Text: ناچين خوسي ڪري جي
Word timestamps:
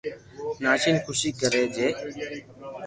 ناچين 0.61 0.97
خوسي 1.03 1.29
ڪري 1.39 1.63
جي 1.75 1.87